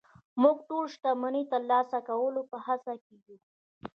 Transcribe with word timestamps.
موږ 0.41 0.57
ټول 0.69 0.85
د 0.89 0.91
شتمنۍ 0.93 1.43
د 1.45 1.49
ترلاسه 1.53 1.99
کولو 2.07 2.41
په 2.51 2.57
هڅه 2.65 2.93
کې 3.03 3.15
يو 3.25 3.37